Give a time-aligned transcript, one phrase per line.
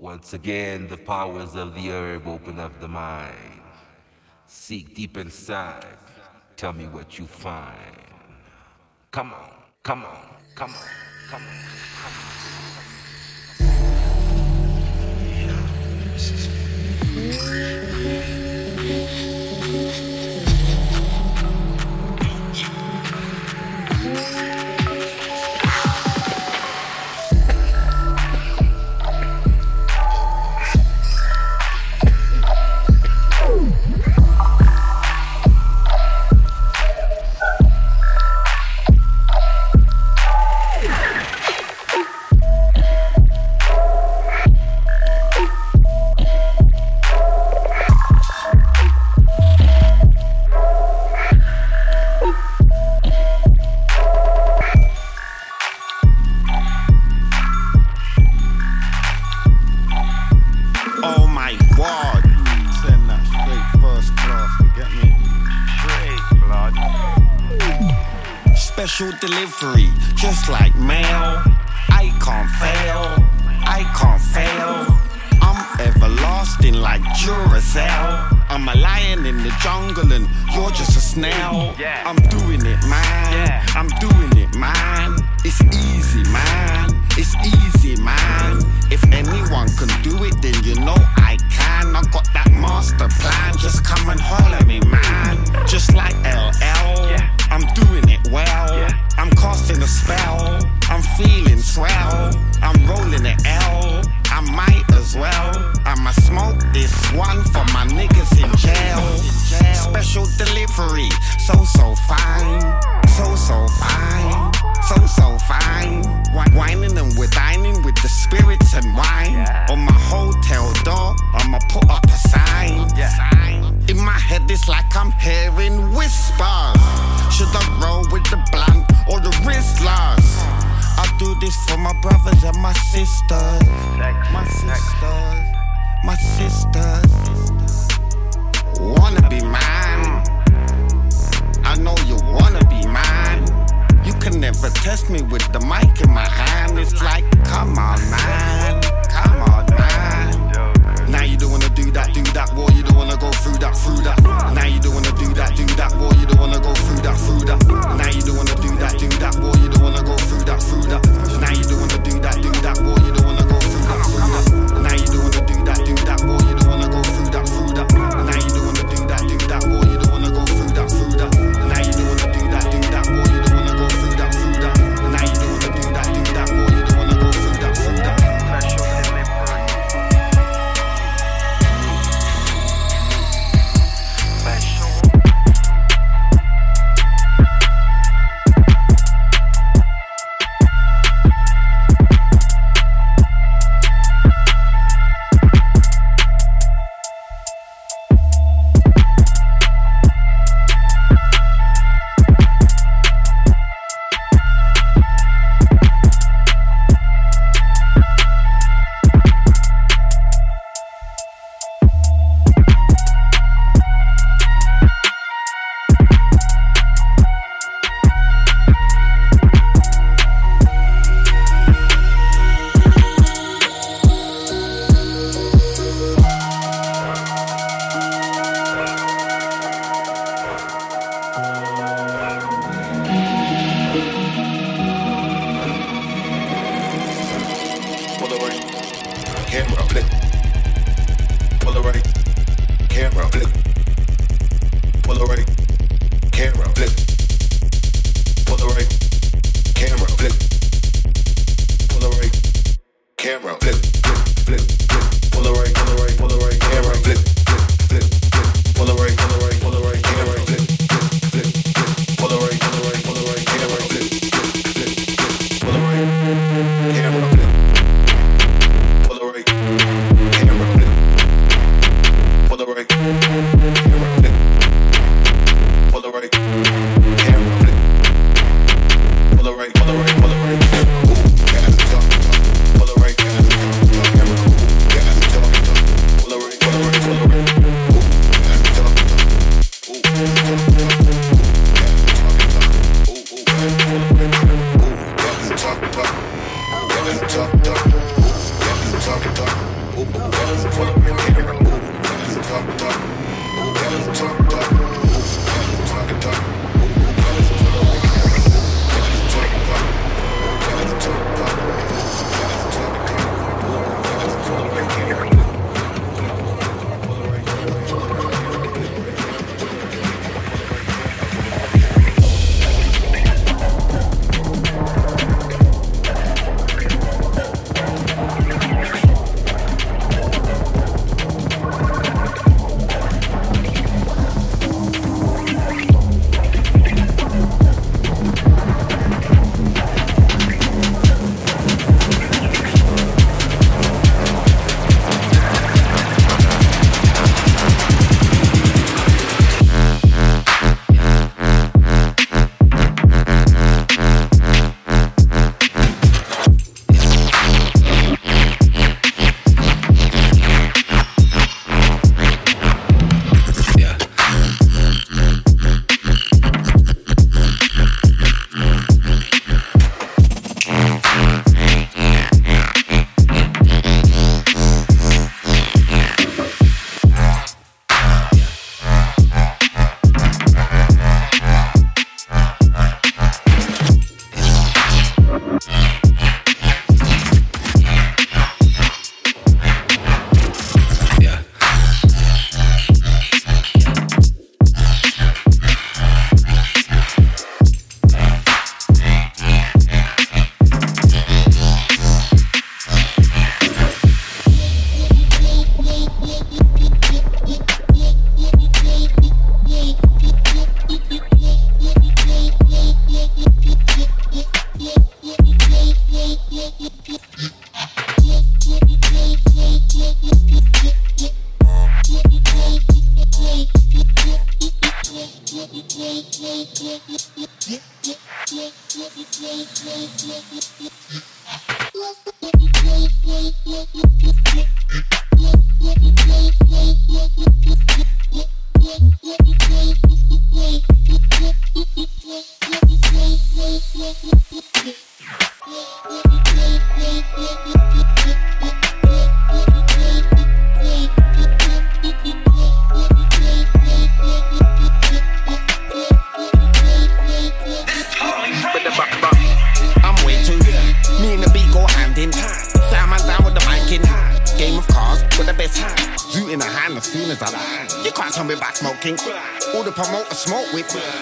[0.00, 3.60] Once again, the powers of the herb open up the mind.
[4.46, 5.84] Seek deep inside.
[6.56, 7.76] Tell me what you find.
[9.10, 9.50] Come on,
[9.82, 10.88] come on, come on,
[11.28, 11.48] come on,
[12.00, 12.12] come
[19.26, 19.29] on.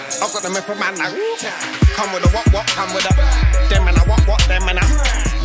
[0.09, 1.13] I've got the if man now.
[1.93, 3.13] Come with a what what, come with a
[3.69, 4.85] them and a what what, them and a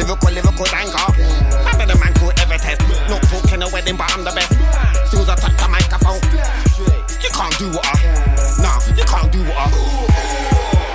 [0.00, 0.96] Liverpool, Liverpool, anger.
[1.68, 2.80] I'm in a man called Evertest.
[3.12, 4.56] Not talking a wedding, but I'm the best.
[5.12, 6.16] Soon as I touch the microphone,
[6.80, 7.92] you can't do what I.
[8.64, 9.68] Nah, you can't do what I.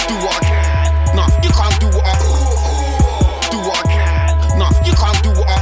[0.10, 1.14] Do what I can.
[1.14, 2.18] Nah, you can't do what I.
[3.54, 4.58] Do what I can.
[4.58, 5.62] Nah, you can't do what I.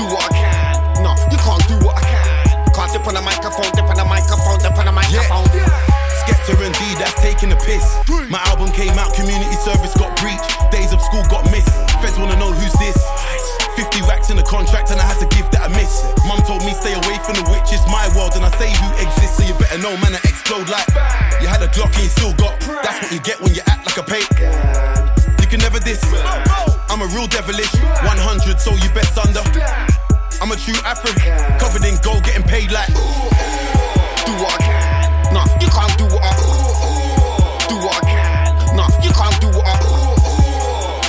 [0.00, 1.04] Do what I can.
[1.04, 2.72] Nah, you can't do what I can.
[2.72, 5.44] Can't dip on the microphone, dip on the microphone, dip on the microphone.
[5.52, 5.81] Yeah.
[6.22, 7.82] Skepta and D, that's taking a piss.
[8.30, 10.46] My album came out, community service got breached.
[10.70, 11.74] Days of school got missed.
[11.98, 12.94] Feds wanna know who's this.
[13.74, 16.06] 50 racks in the contract and I had to give that a miss.
[16.28, 17.82] Mum told me stay away from the witches.
[17.90, 20.86] my world and I say who exists, so you better know, man, I explode like.
[21.42, 22.54] You had a Glock and you still got.
[22.86, 24.54] That's what you get when you act like a pagan.
[25.42, 26.06] You can never diss.
[26.86, 27.72] I'm a real devilish.
[27.74, 29.42] 100, so you best under.
[30.38, 32.92] I'm a true African, covered in gold, getting paid like.
[32.92, 34.81] Do what I can.
[35.32, 36.36] Nah, you can't do what I
[37.68, 38.76] do what I can.
[38.76, 39.80] Nah, you can't do what I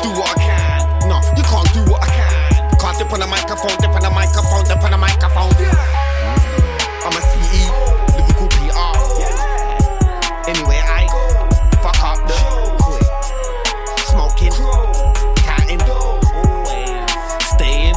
[0.01, 1.09] do what I can.
[1.09, 2.79] Nah, you can't do what I can.
[2.79, 5.51] Can't dip on the microphone, dip on the microphone, dip on the microphone.
[5.59, 5.75] Yeah.
[7.03, 7.21] I'm a
[8.47, 8.95] PR.
[10.47, 11.07] Anyway, I
[11.83, 12.35] fuck up the.
[14.07, 14.53] Smoking,
[17.55, 17.95] staying.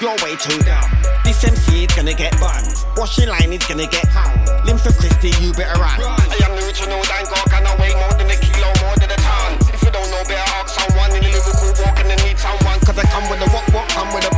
[0.00, 0.90] You're way too dumb.
[1.24, 2.69] This MC is gonna get burned
[3.00, 4.36] washing line is gonna get hung.
[4.68, 5.96] Limbs for Christie, you better run.
[6.04, 9.08] I am the original Dan Gog and I weigh more than a kilo, more than
[9.08, 9.56] a ton.
[9.72, 12.76] If you don't know, better ask someone in the Liverpool walk and I need someone.
[12.84, 14.32] Cause I come with a walk, walk, come with a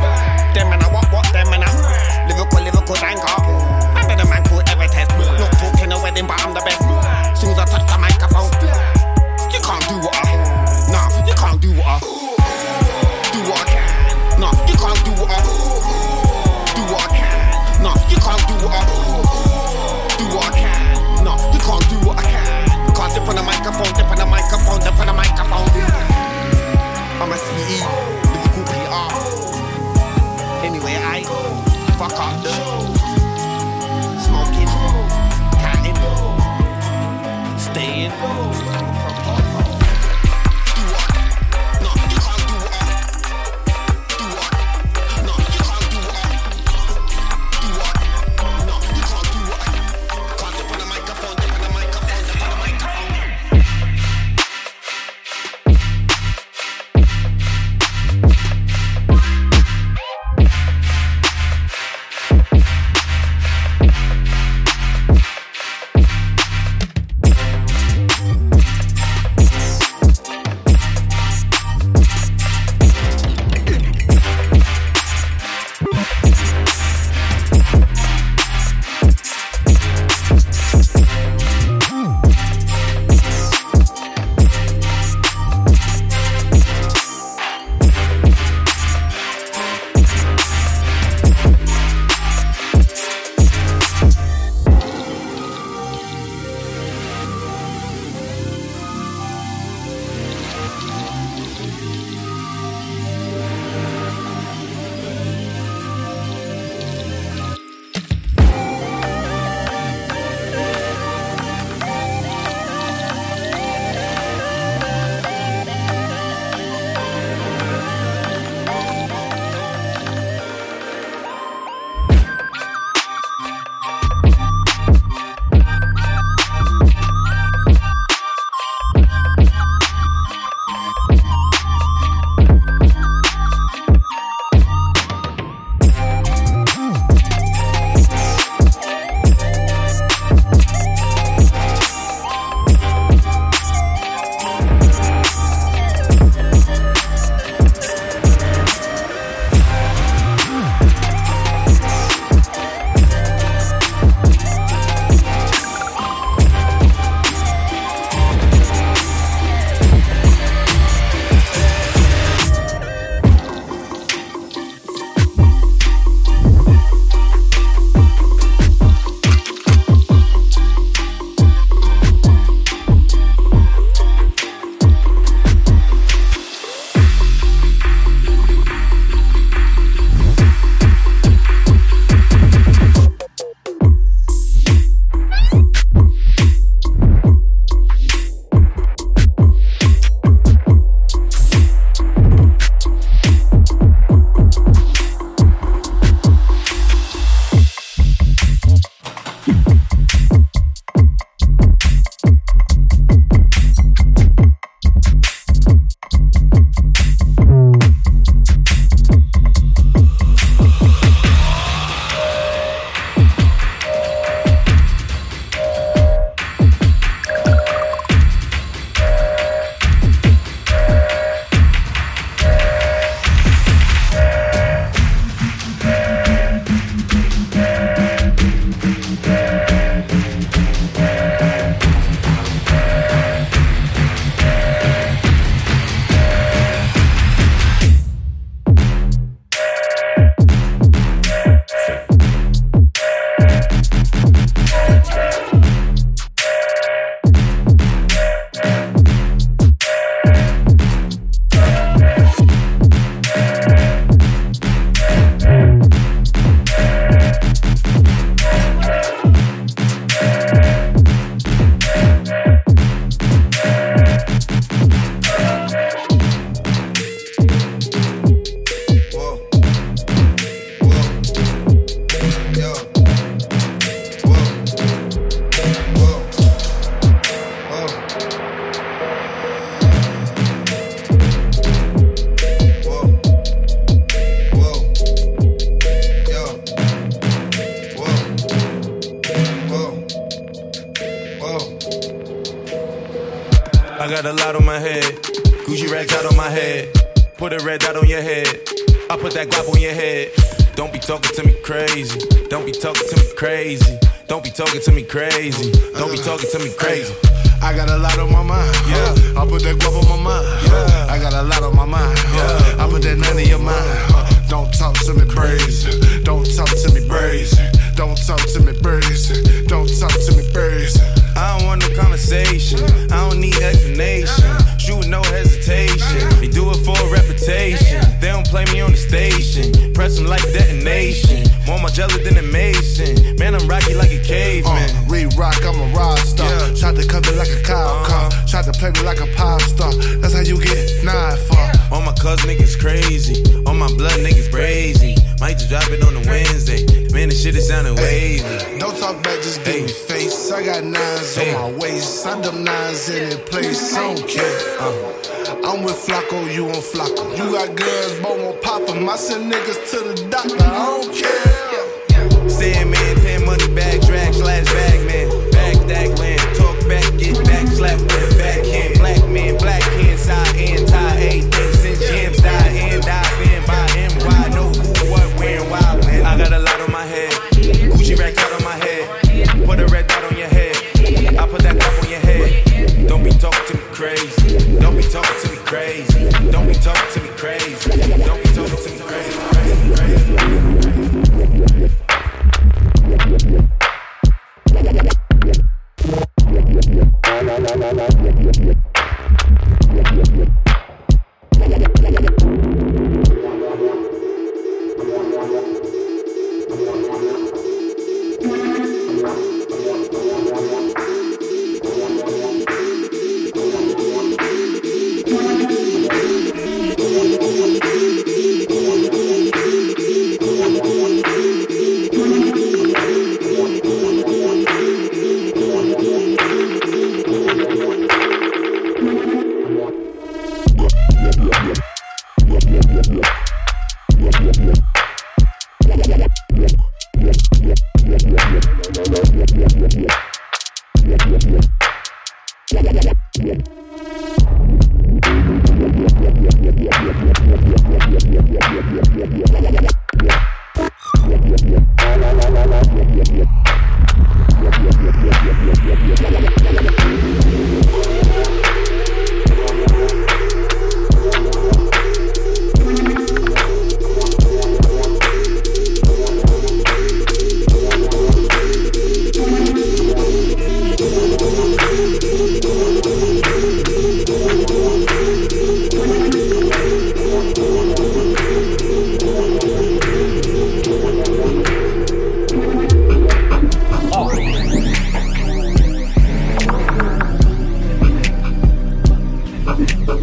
[0.55, 1.71] Them and I walk, walk, them and I.
[2.31, 3.43] Liverpool Liverpool Dan Gog.
[3.99, 5.11] I'm the man called Evertest.
[5.11, 6.82] Not talking a wedding, but I'm the best.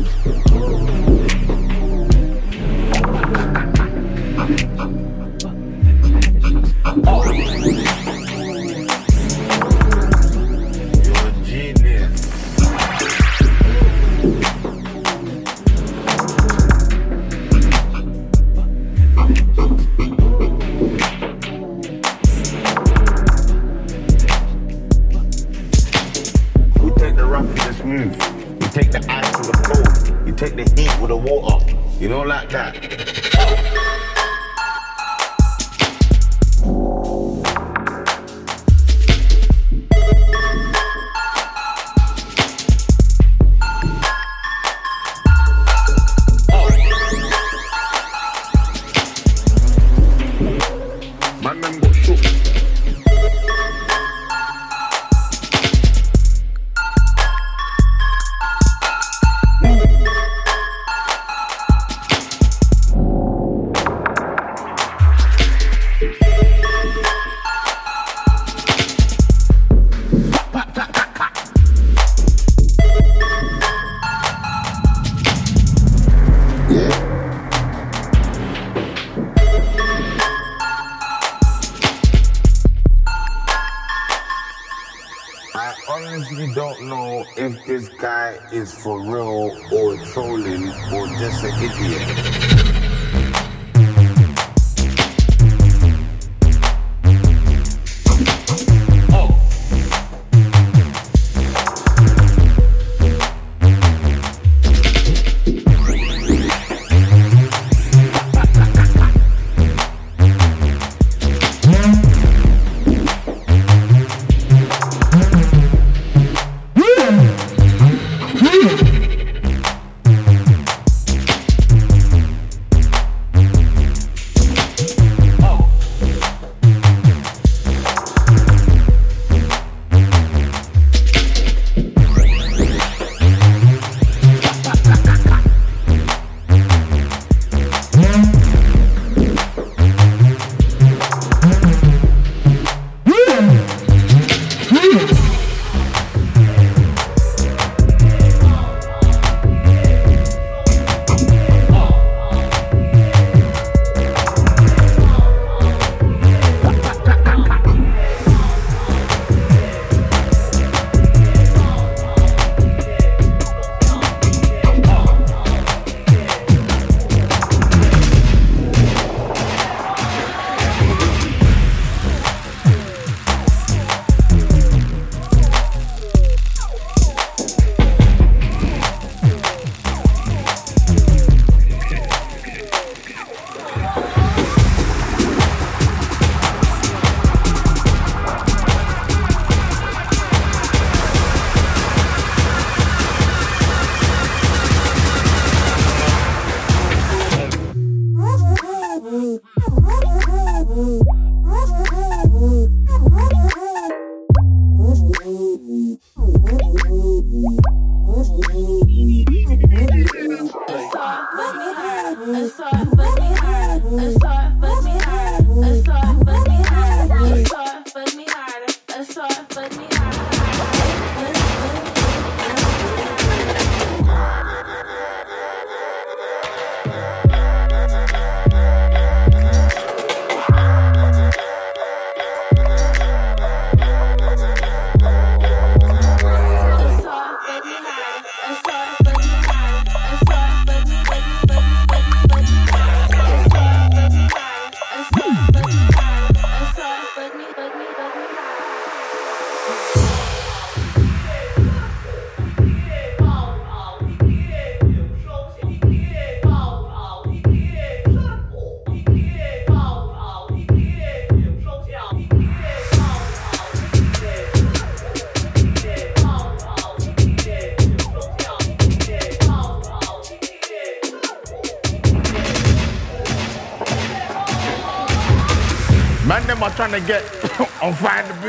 [0.03, 1.20] Oh,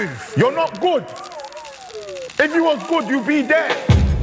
[0.07, 0.37] booth.
[0.37, 1.03] You're not good.
[2.39, 3.71] If you was good, you'd be there.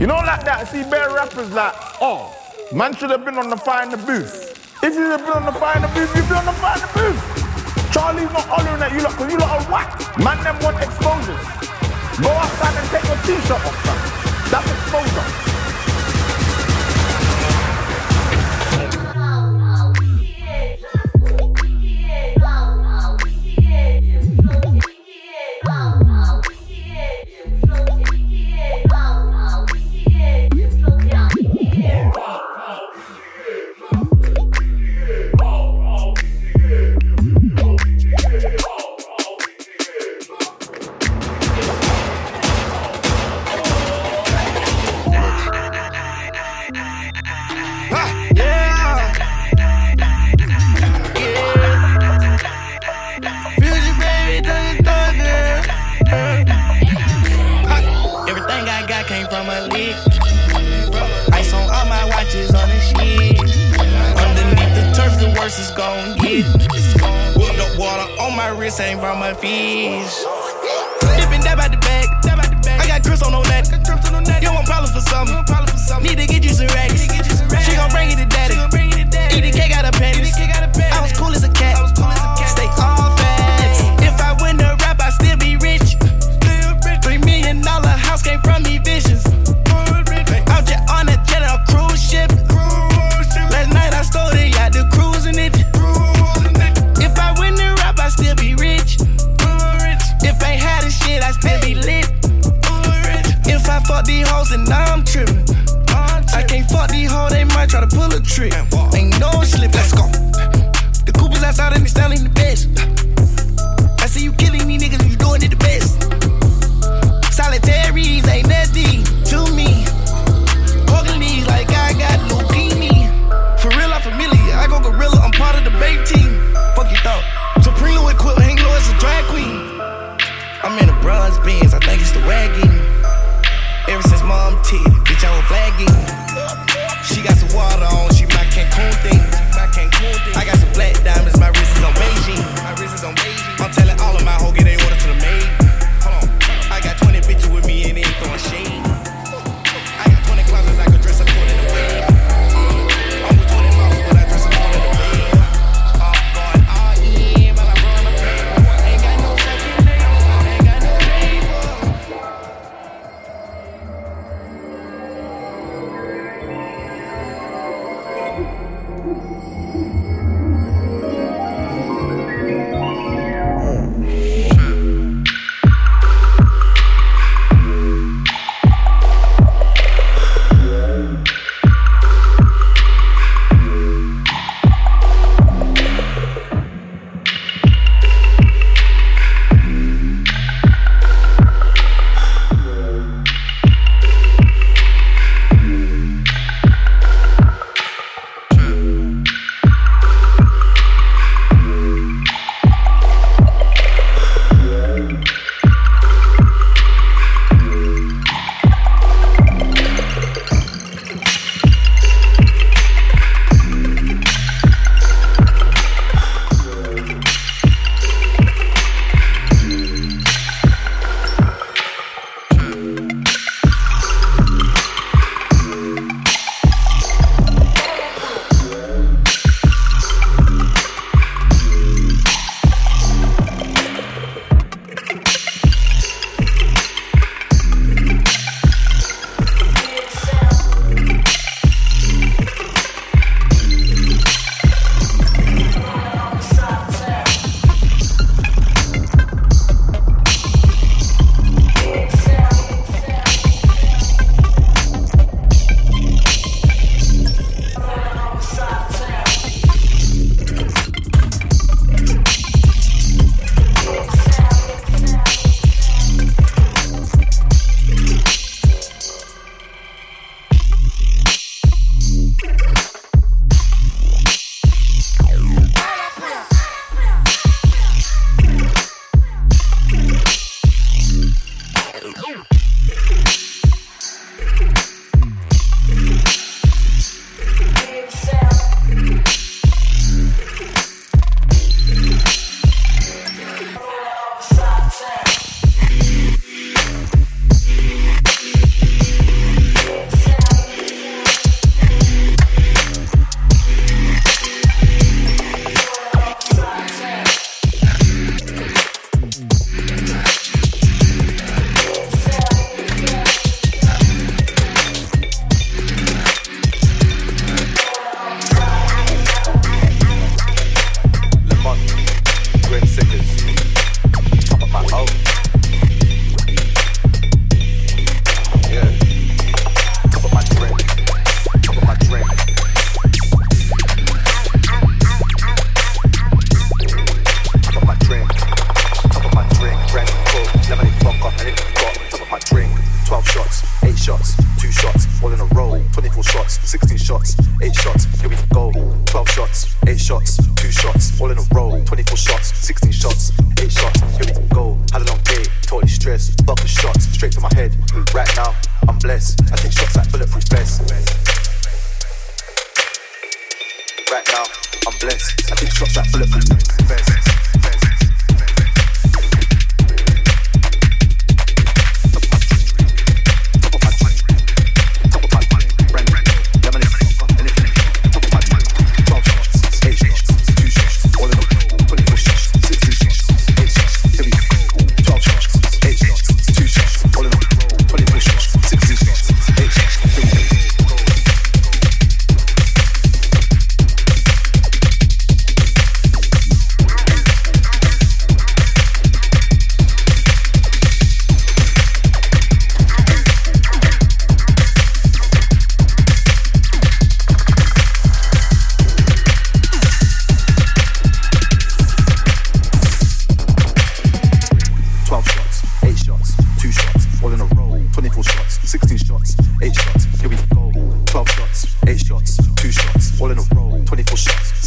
[0.01, 0.69] You know, like that.
[0.69, 2.35] See bare rappers like, oh,
[2.73, 4.55] man should have been on the Fire in the Booth.
[4.83, 6.75] If you have been on the Fire in the Booth, you'd be on the Fire
[6.75, 7.93] in the Booth.
[7.93, 10.19] Charlie's not hollering at you lot because you lot are whack.
[10.19, 11.43] Man, them want exposures.
[12.23, 14.51] Go outside and take your t-shirt off, fam.
[14.51, 15.48] That's exposure.
[75.27, 75.65] Try
[76.15, 76.48] to get a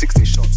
[0.02, 0.51] 16 shots.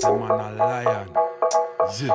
[0.00, 1.08] Some man a lion.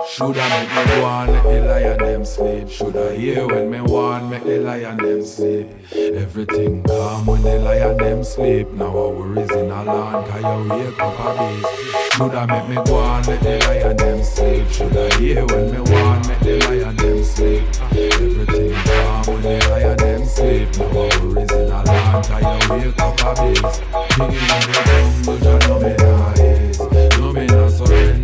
[0.08, 2.70] Shoulda make me go and let the lion them sleep.
[2.70, 5.68] Shoulda hear when me want, make the lion them sleep.
[5.92, 8.70] Everything calm when the lion them sleep.
[8.72, 12.14] Now our worries in a land, cause you wake up a beast.
[12.14, 14.70] Shoulda make me go and let the lion them sleep.
[14.70, 17.64] Shoulda hear when me want, make the lion them sleep.
[17.92, 20.70] Everything calm when the lion them sleep.
[20.78, 23.84] Now our worries in a land, cause you wake up a beast.
[24.16, 26.23] King in the jungle, you know me now.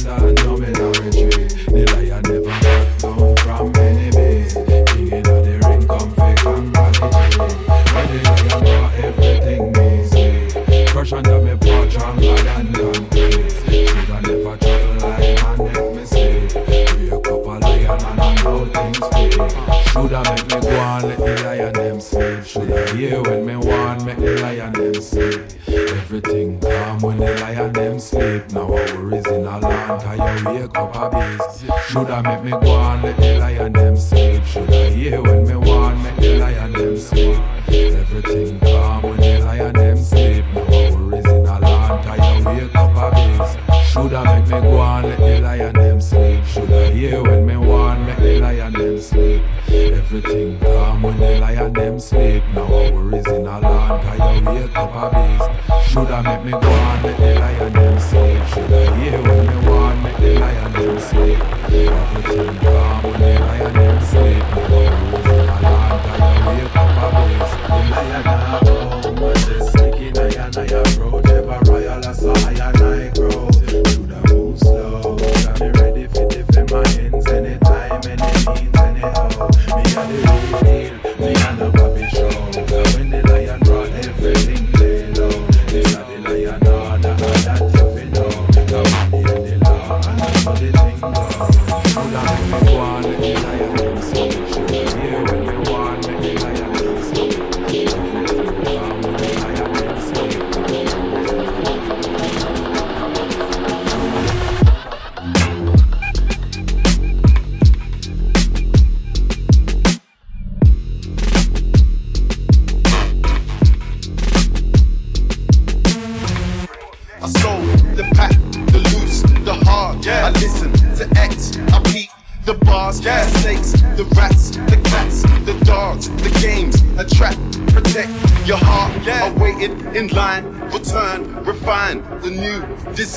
[0.09, 0.33] I.
[1.69, 4.49] The lion never back down from enemy.
[4.87, 6.71] King in the ring, come and.
[7.93, 8.09] When
[9.05, 10.11] everything means.
[10.91, 13.09] Crush under me, and.
[13.87, 14.87] Should I never and
[16.67, 18.39] let me up a lion and
[18.73, 18.97] things.
[19.91, 20.13] Should
[29.89, 31.65] entire wake up a beast.
[31.87, 34.43] Shoulda make me go and let the lion them sleep.
[34.45, 37.37] Shoulda hear when me want, make the lion them sleep.
[37.67, 40.45] Everything calm when the lion them sleep.
[40.53, 43.59] No worries in a land, entire wake up a beast.
[43.91, 46.45] Shoulda make me go and let the lion them sleep.
[46.45, 49.41] Shoulda hear when me want, make the lion them sleep.
[49.67, 52.43] Everything calm when the lion them sleep.
[52.53, 55.89] No worries in a land, entire wake up a beast.
[55.89, 58.45] Shoulda make me go and let the lion them sleep.
[58.53, 59.58] Shoulda hear when me
[61.79, 62.18] yeah.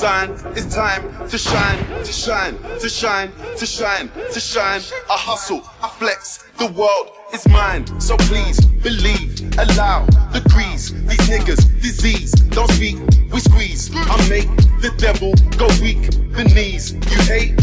[0.03, 0.31] Design.
[0.57, 4.81] It's time to shine, to shine, to shine, to shine, to shine.
[5.09, 6.43] I hustle, I flex.
[6.57, 9.31] The world is mine, so please believe.
[9.57, 10.89] Allow the grease.
[10.91, 12.33] These niggas, disease.
[12.51, 12.97] Don't speak,
[13.31, 13.91] we squeeze.
[13.95, 14.49] I make
[14.81, 16.11] the devil go weak.
[16.35, 16.93] The knees.
[16.93, 17.62] You hate,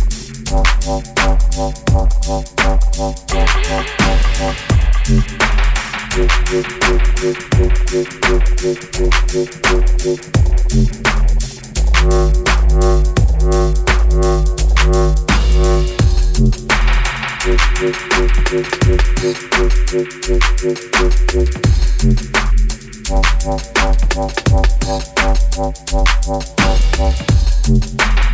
[27.63, 28.30] Thank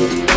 [0.00, 0.29] Thank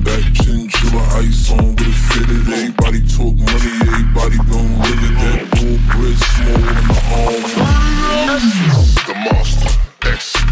[0.00, 2.48] Come back, chinchilla, ice on with a fitted.
[2.48, 5.14] Everybody talk money, everybody gon' live it.
[5.20, 7.42] That bull bread small in my arm.
[9.06, 9.72] The monster,
[10.08, 10.49] X.